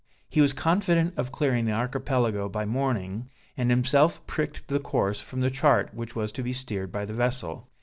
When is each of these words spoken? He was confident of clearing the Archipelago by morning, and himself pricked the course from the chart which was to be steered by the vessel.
He 0.27 0.41
was 0.41 0.51
confident 0.51 1.13
of 1.15 1.31
clearing 1.31 1.65
the 1.65 1.73
Archipelago 1.73 2.49
by 2.49 2.65
morning, 2.65 3.29
and 3.55 3.69
himself 3.69 4.25
pricked 4.25 4.67
the 4.67 4.79
course 4.79 5.21
from 5.21 5.41
the 5.41 5.51
chart 5.51 5.93
which 5.93 6.15
was 6.15 6.31
to 6.31 6.41
be 6.41 6.53
steered 6.53 6.91
by 6.91 7.05
the 7.05 7.13
vessel. 7.13 7.67